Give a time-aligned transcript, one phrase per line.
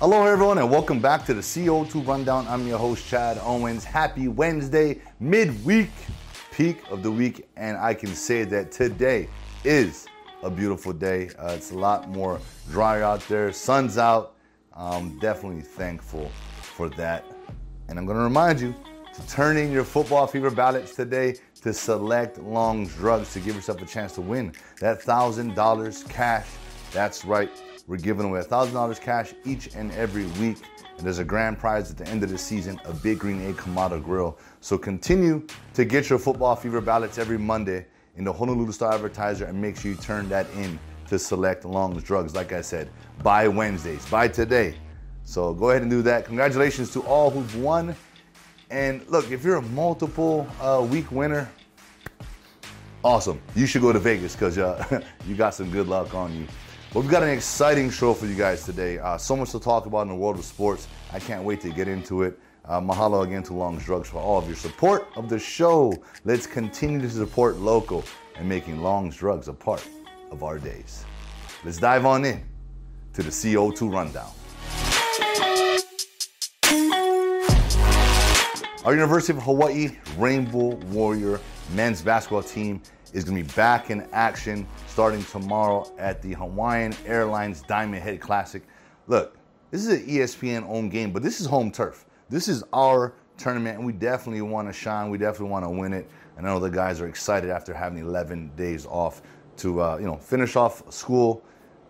[0.00, 2.48] Hello, everyone, and welcome back to the CO2 Rundown.
[2.48, 3.84] I'm your host, Chad Owens.
[3.84, 5.90] Happy Wednesday, midweek,
[6.52, 9.28] peak of the week, and I can say that today
[9.62, 10.06] is
[10.42, 11.28] a beautiful day.
[11.38, 12.40] Uh, it's a lot more
[12.70, 14.36] dry out there, sun's out.
[14.74, 16.30] I'm definitely thankful
[16.62, 17.26] for that.
[17.90, 18.74] And I'm going to remind you
[19.12, 23.82] to turn in your football fever ballots today to select Long's Drugs to give yourself
[23.82, 26.46] a chance to win that $1,000 cash.
[26.90, 27.50] That's right.
[27.90, 30.58] We're giving away $1,000 cash each and every week.
[30.96, 33.56] And there's a grand prize at the end of the season, a Big Green Egg
[33.56, 34.38] Kamado Grill.
[34.60, 35.44] So continue
[35.74, 39.76] to get your football fever ballots every Monday in the Honolulu Star Advertiser and make
[39.76, 42.32] sure you turn that in to select Long's Drugs.
[42.32, 42.90] Like I said,
[43.24, 44.76] by Wednesdays, by today.
[45.24, 46.26] So go ahead and do that.
[46.26, 47.96] Congratulations to all who've won.
[48.70, 51.50] And look, if you're a multiple uh, week winner,
[53.02, 53.42] awesome.
[53.56, 56.46] You should go to Vegas because uh, you got some good luck on you.
[56.92, 58.98] We've got an exciting show for you guys today.
[58.98, 60.88] Uh, so much to talk about in the world of sports.
[61.12, 62.36] I can't wait to get into it.
[62.64, 65.94] Uh, mahalo again to Long's Drugs for all of your support of the show.
[66.24, 68.02] Let's continue to support local
[68.34, 69.86] and making Long's Drugs a part
[70.32, 71.04] of our days.
[71.64, 72.42] Let's dive on in
[73.12, 74.32] to the CO2 rundown.
[78.84, 81.38] Our University of Hawaii Rainbow Warrior
[81.72, 86.94] men's basketball team is going to be back in action starting tomorrow at the Hawaiian
[87.06, 88.62] Airlines Diamond Head Classic.
[89.06, 89.36] Look,
[89.70, 92.06] this is an ESPN owned game, but this is home turf.
[92.28, 95.10] This is our tournament, and we definitely want to shine.
[95.10, 96.08] We definitely want to win it.
[96.36, 99.22] And I know the guys are excited after having 11 days off
[99.58, 101.42] to, uh, you know, finish off school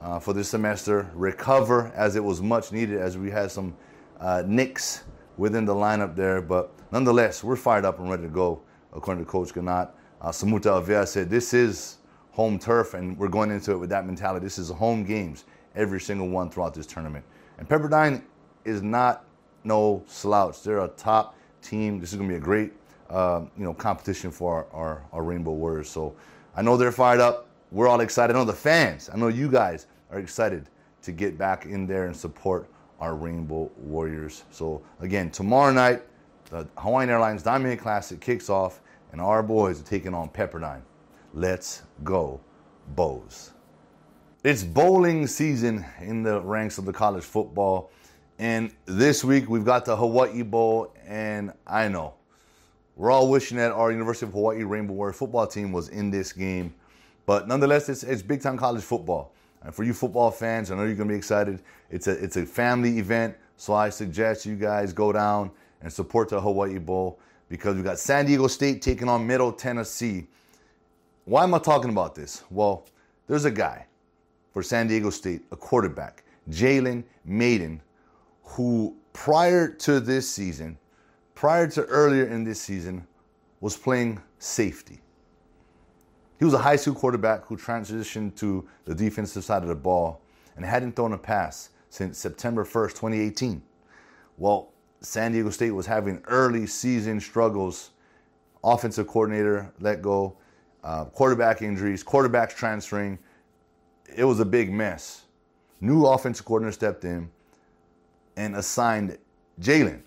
[0.00, 3.76] uh, for this semester, recover as it was much needed as we had some
[4.20, 5.04] uh, nicks
[5.36, 6.40] within the lineup there.
[6.40, 8.60] But nonetheless, we're fired up and ready to go,
[8.92, 9.90] according to Coach Ganot.
[10.20, 11.98] Uh, Samuta Avea said, This is
[12.32, 14.44] home turf, and we're going into it with that mentality.
[14.44, 15.44] This is home games,
[15.74, 17.24] every single one throughout this tournament.
[17.58, 18.22] And Pepperdine
[18.64, 19.24] is not
[19.64, 20.62] no slouch.
[20.62, 22.00] They're a top team.
[22.00, 22.72] This is going to be a great
[23.10, 25.88] uh, you know, competition for our, our, our Rainbow Warriors.
[25.88, 26.14] So
[26.54, 27.48] I know they're fired up.
[27.70, 28.34] We're all excited.
[28.34, 30.68] I know the fans, I know you guys are excited
[31.02, 32.68] to get back in there and support
[33.00, 34.44] our Rainbow Warriors.
[34.50, 36.02] So again, tomorrow night,
[36.50, 38.80] the Hawaiian Airlines Diamond Classic kicks off
[39.12, 40.82] and our boys are taking on Pepperdine.
[41.34, 42.40] Let's go,
[42.94, 43.52] Bows.
[44.44, 47.90] It's bowling season in the ranks of the college football.
[48.38, 50.94] And this week we've got the Hawaii Bowl.
[51.06, 52.14] And I know
[52.96, 56.32] we're all wishing that our University of Hawaii Rainbow Warrior football team was in this
[56.32, 56.72] game.
[57.26, 59.34] But nonetheless, it's, it's big time college football.
[59.62, 61.60] And for you football fans, I know you're going to be excited.
[61.90, 63.36] It's a, it's a family event.
[63.56, 65.50] So I suggest you guys go down
[65.82, 67.18] and support the Hawaii Bowl
[67.48, 70.26] because we got San Diego State taking on Middle Tennessee.
[71.24, 72.44] Why am I talking about this?
[72.50, 72.86] Well,
[73.26, 73.86] there's a guy
[74.52, 77.80] for San Diego State, a quarterback, Jalen Mayden,
[78.42, 80.78] who prior to this season,
[81.34, 83.06] prior to earlier in this season,
[83.60, 85.00] was playing safety.
[86.38, 90.22] He was a high school quarterback who transitioned to the defensive side of the ball
[90.56, 93.62] and hadn't thrown a pass since September 1st, 2018.
[94.36, 97.90] Well, San Diego State was having early season struggles.
[98.64, 100.36] Offensive coordinator let go,
[100.82, 103.18] uh, quarterback injuries, quarterbacks transferring.
[104.16, 105.22] It was a big mess.
[105.80, 107.30] New offensive coordinator stepped in
[108.36, 109.16] and assigned
[109.60, 110.02] Jalen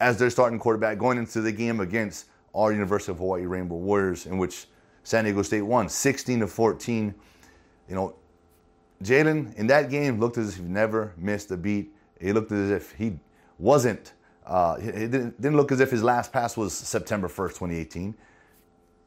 [0.00, 4.26] as their starting quarterback going into the game against our University of Hawaii Rainbow Warriors,
[4.26, 4.66] in which
[5.02, 7.14] San Diego State won 16 to 14.
[7.88, 8.14] You know,
[9.02, 11.92] Jalen in that game looked as if he never missed a beat.
[12.20, 13.18] He looked as if he
[13.58, 14.12] wasn't
[14.46, 18.14] uh, it didn't, didn't look as if his last pass was September 1st, 2018.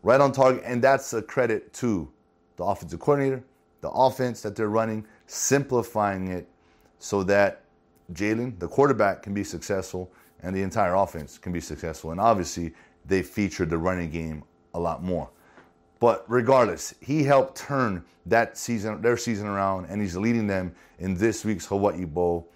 [0.03, 2.09] Right on target, and that's a credit to
[2.55, 3.43] the offensive coordinator,
[3.81, 6.47] the offense that they're running, simplifying it
[6.99, 7.63] so that
[8.13, 10.11] Jalen, the quarterback, can be successful
[10.41, 12.11] and the entire offense can be successful.
[12.11, 12.73] And obviously,
[13.05, 14.43] they featured the running game
[14.73, 15.29] a lot more.
[15.99, 21.15] But regardless, he helped turn that season, their season around, and he's leading them in
[21.15, 22.47] this week's Hawaii Bowl.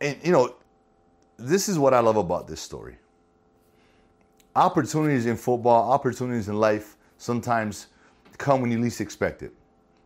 [0.00, 0.54] And you know,
[1.38, 2.96] this is what I love about this story.
[4.56, 7.86] Opportunities in football, opportunities in life sometimes
[8.38, 9.52] come when you least expect it.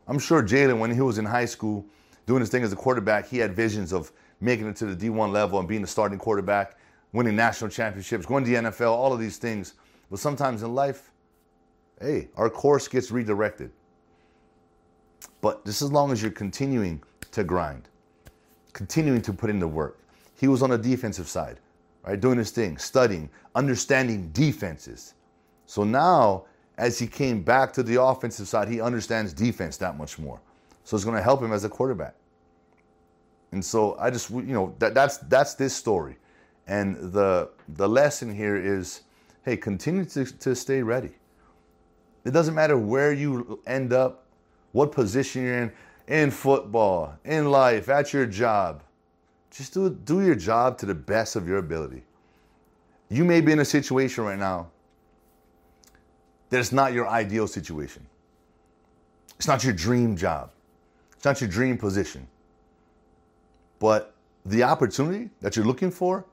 [0.07, 1.87] I'm sure Jalen, when he was in high school
[2.27, 5.33] doing his thing as a quarterback, he had visions of making it to the D1
[5.33, 6.77] level and being a starting quarterback,
[7.13, 9.75] winning national championships, going to the NFL, all of these things.
[10.11, 11.13] But sometimes in life,
[12.01, 13.71] hey, our course gets redirected.
[15.41, 17.89] But just as long as you're continuing to grind,
[18.73, 20.02] continuing to put in the work,
[20.43, 21.61] he was on the defensive side,
[22.05, 22.21] right?
[22.21, 25.15] Doing his thing, studying, understanding defenses.
[25.67, 26.47] So now,
[26.79, 30.41] as he came back to the offensive side, he understands defense that much more.
[30.83, 32.17] So it's going to help him as a quarterback.
[33.53, 36.17] And so I just, you know, that, that's that's this story,
[36.67, 39.03] and the the lesson here is,
[39.45, 41.13] hey, continue to, to stay ready.
[42.25, 44.27] It doesn't matter where you end up,
[44.73, 45.73] what position you're in,
[46.09, 48.83] in football, in life, at your job.
[49.53, 52.03] Just do do your job to the best of your ability.
[53.11, 54.71] You may be in a situation right now
[56.49, 58.07] that it's not your ideal situation.
[59.37, 60.51] It's not your dream job.
[61.15, 62.27] It's not your dream position.
[63.79, 64.15] But
[64.47, 66.25] the opportunity that you're looking for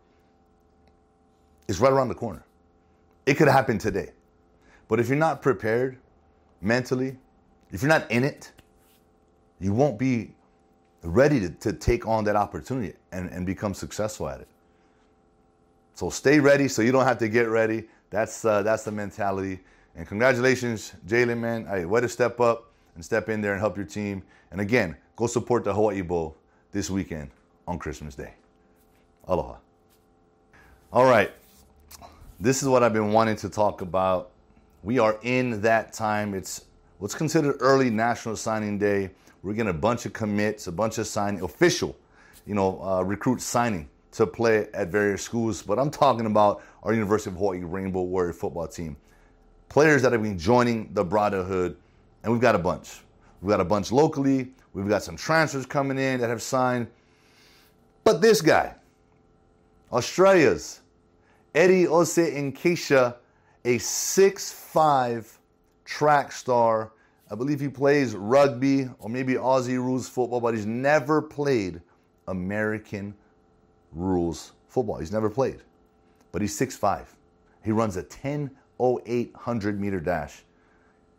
[1.68, 2.45] is right around the corner.
[3.25, 4.12] It could happen today.
[4.88, 5.98] But if you're not prepared
[6.62, 7.18] mentally,
[7.71, 8.51] if you're not in it,
[9.60, 10.33] you won't be
[11.04, 14.47] ready to, to take on that opportunity and, and become successful at it.
[15.94, 17.88] So stay ready so you don't have to get ready.
[18.09, 19.59] That's uh, that's the mentality.
[19.95, 21.65] And congratulations, Jalen, man.
[21.65, 24.23] Hey, way to step up and step in there and help your team.
[24.51, 26.38] And again, go support the Hawaii Bowl
[26.71, 27.31] this weekend
[27.67, 28.33] on Christmas Day.
[29.27, 29.57] Aloha.
[30.91, 31.31] All right.
[32.39, 34.31] This is what I've been wanting to talk about.
[34.81, 36.33] We are in that time.
[36.33, 36.65] It's
[37.00, 39.11] what's considered early National Signing Day.
[39.44, 41.95] We're getting a bunch of commits, a bunch of signing, official,
[42.49, 46.93] you know, uh, recruits signing to play at various schools, but I'm talking about our
[46.95, 48.97] University of Hawaii Rainbow Warrior football team.
[49.69, 51.77] Players that have been joining the Brotherhood,
[52.23, 53.01] and we've got a bunch.
[53.39, 54.51] We've got a bunch locally.
[54.73, 56.87] We've got some transfers coming in that have signed.
[58.03, 58.73] But this guy,
[59.91, 60.79] Australia's
[61.53, 63.13] Eddie Osei-Nketia,
[63.65, 65.39] a six-five
[65.85, 66.93] track star.
[67.29, 71.83] I believe he plays rugby or maybe Aussie rules football, but he's never played
[72.29, 73.13] American
[73.91, 74.97] rules football.
[74.97, 75.59] He's never played,
[76.31, 77.05] but he's 6'5.
[77.63, 80.43] He runs a 10.08 meter dash.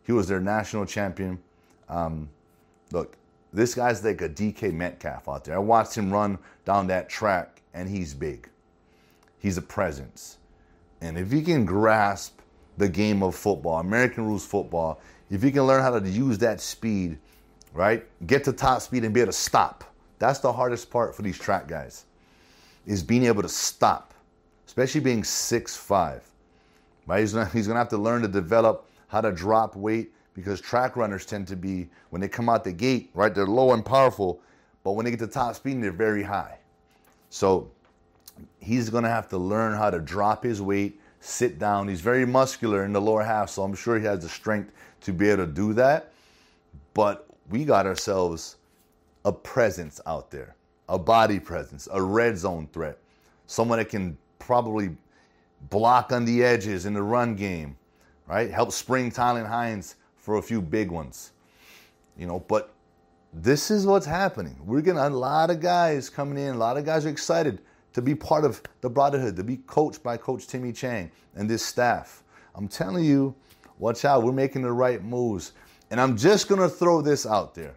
[0.03, 1.39] He was their national champion.
[1.87, 2.29] Um,
[2.91, 3.15] look,
[3.53, 5.55] this guy's like a DK Metcalf out there.
[5.55, 8.49] I watched him run down that track, and he's big.
[9.39, 10.37] He's a presence.
[11.01, 12.39] And if he can grasp
[12.77, 16.61] the game of football, American rules football, if he can learn how to use that
[16.61, 17.17] speed,
[17.73, 19.83] right, get to top speed and be able to stop,
[20.21, 22.05] that's the hardest part for these track guys
[22.85, 24.13] is being able to stop,
[24.67, 26.23] especially being six five.
[27.07, 27.21] Right?
[27.21, 30.95] He's gonna, he's gonna have to learn to develop how to drop weight because track
[30.95, 33.33] runners tend to be when they come out the gate, right?
[33.33, 34.39] They're low and powerful,
[34.83, 36.59] but when they get to top speed, they're very high.
[37.31, 37.71] So
[38.59, 41.87] he's gonna have to learn how to drop his weight, sit down.
[41.87, 44.71] He's very muscular in the lower half, so I'm sure he has the strength
[45.01, 46.11] to be able to do that.
[46.93, 48.57] But we got ourselves
[49.25, 50.55] a presence out there
[50.91, 52.97] a body presence, a red zone threat,
[53.47, 54.95] someone that can probably
[55.69, 57.77] block on the edges in the run game,
[58.27, 58.51] right?
[58.51, 61.31] Help spring Tylan Hines for a few big ones,
[62.17, 62.39] you know.
[62.39, 62.73] But
[63.33, 64.57] this is what's happening.
[64.65, 66.55] We're getting a lot of guys coming in.
[66.55, 67.61] A lot of guys are excited
[67.93, 71.65] to be part of the Brotherhood, to be coached by Coach Timmy Chang and this
[71.65, 72.21] staff.
[72.53, 73.33] I'm telling you,
[73.79, 74.23] watch out.
[74.23, 75.53] We're making the right moves.
[75.89, 77.75] And I'm just going to throw this out there.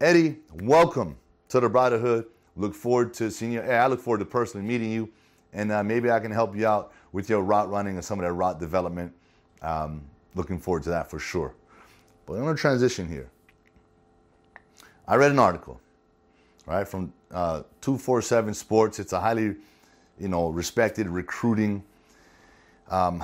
[0.00, 1.14] Eddie, welcome
[1.50, 2.24] to the Brotherhood.
[2.56, 3.60] Look forward to seeing you.
[3.60, 5.10] Hey, I look forward to personally meeting you,
[5.52, 8.24] and uh, maybe I can help you out with your route running and some of
[8.24, 9.12] that route development.
[9.60, 10.00] Um,
[10.34, 11.54] looking forward to that for sure.
[12.24, 13.28] But I'm going to transition here.
[15.06, 15.78] I read an article,
[16.64, 19.00] right, from uh, 247 Sports.
[19.00, 19.54] It's a highly,
[20.18, 21.84] you know, respected recruiting,
[22.88, 23.22] um,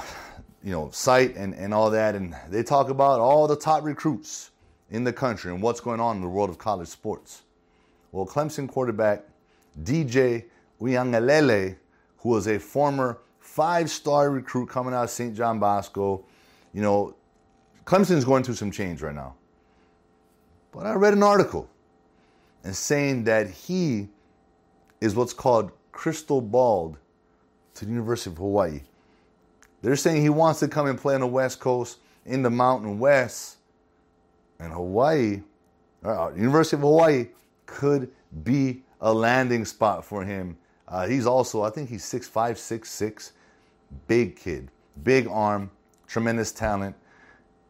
[0.62, 2.14] you know, site and, and all that.
[2.14, 4.50] And they talk about all the top recruits
[4.90, 7.42] in the country and what's going on in the world of college sports.
[8.12, 9.24] Well, Clemson quarterback
[9.82, 10.44] DJ
[10.80, 11.76] Uiagalelei,
[12.18, 15.34] who was a former five-star recruit coming out of St.
[15.34, 16.24] John Bosco,
[16.72, 17.14] you know,
[17.84, 19.34] Clemson's going through some change right now.
[20.72, 21.68] But I read an article
[22.64, 24.08] and saying that he
[25.00, 26.98] is what's called crystal balled
[27.74, 28.80] to the University of Hawaii.
[29.82, 32.98] They're saying he wants to come and play on the West Coast in the Mountain
[32.98, 33.56] West.
[34.58, 35.42] And Hawaii,
[36.04, 37.28] uh, University of Hawaii
[37.66, 38.10] could
[38.44, 40.56] be a landing spot for him.
[40.88, 43.32] Uh, he's also, I think he's 6'5, 6'6,
[44.06, 44.70] big kid,
[45.02, 45.70] big arm,
[46.06, 46.94] tremendous talent.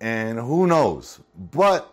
[0.00, 1.20] And who knows?
[1.52, 1.92] But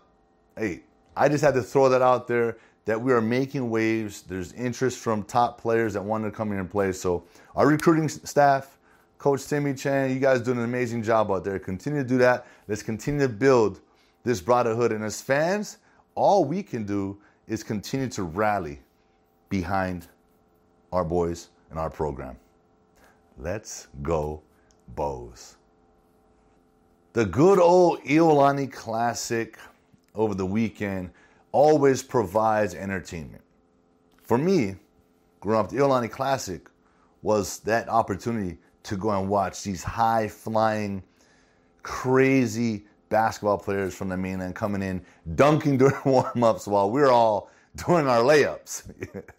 [0.58, 0.82] hey,
[1.16, 4.24] I just had to throw that out there that we are making waves.
[4.24, 6.92] There's interest from top players that want to come here and play.
[6.92, 7.24] So,
[7.56, 8.78] our recruiting staff,
[9.18, 11.60] Coach Timmy Chang, you guys doing an amazing job out there.
[11.60, 12.46] Continue to do that.
[12.68, 13.80] Let's continue to build
[14.24, 14.92] this brotherhood.
[14.92, 15.78] And as fans,
[16.16, 18.80] all we can do is continue to rally
[19.50, 20.08] behind
[20.92, 22.38] our boys and our program.
[23.38, 24.42] Let's go,
[24.96, 25.58] Bows.
[27.14, 29.58] The good old Iolani Classic
[30.16, 31.12] over the weekend
[31.52, 33.44] always provides entertainment.
[34.24, 34.76] for me,
[35.42, 36.70] growing up, the Iolani Classic
[37.22, 41.04] was that opportunity to go and watch these high flying,
[41.84, 45.00] crazy basketball players from the mainland coming in,
[45.36, 47.52] dunking during warm ups while we're all
[47.86, 48.92] doing our layups.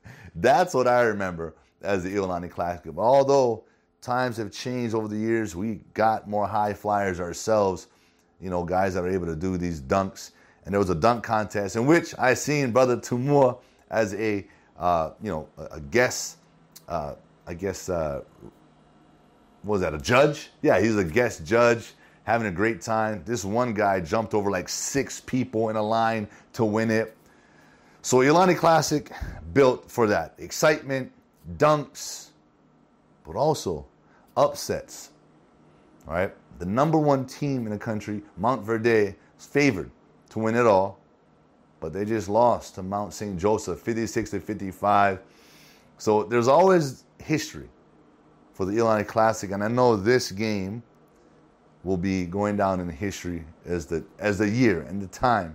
[0.36, 2.96] That's what I remember as the Iolani Classic.
[2.96, 3.64] Although
[4.00, 7.88] times have changed over the years, we got more high flyers ourselves,
[8.40, 10.30] you know, guys that are able to do these dunks.
[10.64, 13.56] And there was a dunk contest in which I seen Brother Tumor
[13.90, 14.46] as a,
[14.78, 16.36] uh, you know, a guest,
[16.88, 18.22] uh, I guess, uh,
[19.64, 20.50] was that, a judge?
[20.62, 21.92] Yeah, he's a guest judge
[22.24, 23.22] having a great time.
[23.24, 27.16] This one guy jumped over like six people in a line to win it.
[28.02, 29.10] So Iolani Classic
[29.52, 31.12] built for that excitement,
[31.56, 32.30] dunks,
[33.24, 33.86] but also
[34.36, 35.10] upsets.
[36.06, 39.90] All right, the number one team in the country, Montverde, is favored
[40.30, 40.98] to win it all,
[41.80, 43.38] but they just lost to Mount St.
[43.38, 45.20] Joseph, 56 to 55.
[45.96, 47.68] So there's always history
[48.52, 50.82] for the Iolani Classic, and I know this game
[51.84, 55.54] will be going down in history as the as the year and the time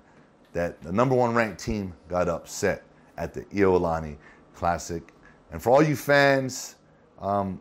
[0.54, 2.84] that the number one ranked team got upset
[3.18, 4.16] at the Iolani
[4.56, 5.14] Classic.
[5.52, 6.76] And for all you fans
[7.20, 7.60] um,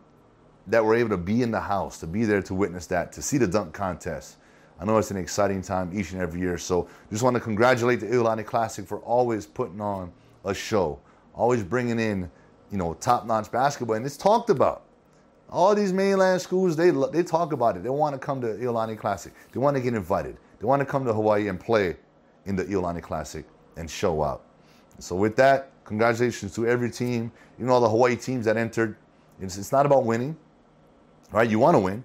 [0.66, 3.22] that were able to be in the house, to be there to witness that, to
[3.22, 4.36] see the dunk contest,
[4.80, 6.56] I know it's an exciting time each and every year.
[6.56, 10.12] So just want to congratulate the Iolani Classic for always putting on
[10.44, 11.00] a show,
[11.34, 12.30] always bringing in,
[12.70, 13.96] you know, top-notch basketball.
[13.96, 14.84] And it's talked about.
[15.50, 17.82] All these mainland schools, they, they talk about it.
[17.82, 19.32] They want to come to Iolani Classic.
[19.52, 20.36] They want to get invited.
[20.58, 21.96] They want to come to Hawaii and play
[22.44, 24.44] in the Iolani Classic and show out.
[24.98, 28.96] So with that, congratulations to every team, know all the Hawaii teams that entered.
[29.40, 30.36] It's, it's not about winning,
[31.32, 31.48] right?
[31.48, 32.04] You want to win,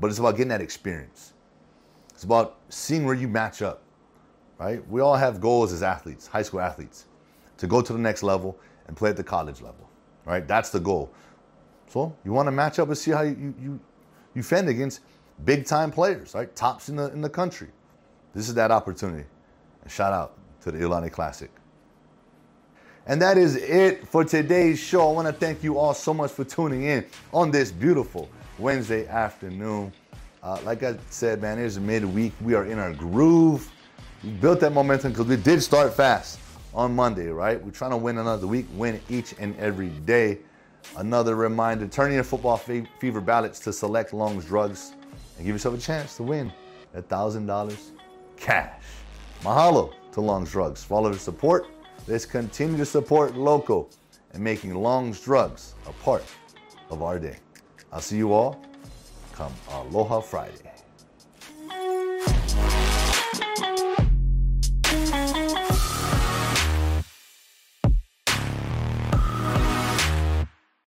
[0.00, 1.34] but it's about getting that experience.
[2.12, 3.82] It's about seeing where you match up,
[4.58, 4.86] right?
[4.88, 7.06] We all have goals as athletes, high school athletes,
[7.58, 9.88] to go to the next level and play at the college level,
[10.24, 10.46] right?
[10.46, 11.12] That's the goal.
[11.88, 13.80] So you want to match up and see how you you
[14.34, 15.00] you fend against
[15.44, 16.54] big time players, right?
[16.54, 17.68] Tops in the in the country.
[18.34, 19.26] This is that opportunity.
[19.82, 21.50] And shout out to the Iolani Classic.
[23.06, 25.10] And that is it for today's show.
[25.10, 29.06] I want to thank you all so much for tuning in on this beautiful Wednesday
[29.06, 29.92] afternoon.
[30.42, 32.32] Uh, like I said, man, it's midweek.
[32.40, 33.70] We are in our groove.
[34.22, 36.38] We built that momentum because we did start fast
[36.74, 37.62] on Monday, right?
[37.62, 40.38] We're trying to win another week, win each and every day.
[40.96, 44.92] Another reminder turn your football fever ballots to select Long's Drugs
[45.36, 46.52] and give yourself a chance to win
[46.96, 47.90] $1,000
[48.36, 48.82] cash.
[49.42, 50.84] Mahalo to Long's Drugs.
[50.84, 51.66] For all of your support,
[52.06, 53.90] let's continue to support local
[54.32, 56.24] and making Long's Drugs a part
[56.90, 57.36] of our day.
[57.92, 58.60] I'll see you all
[59.32, 60.73] come Aloha Friday.